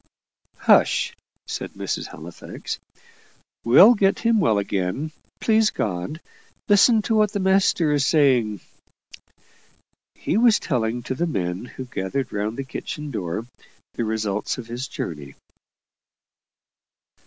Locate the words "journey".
14.87-15.35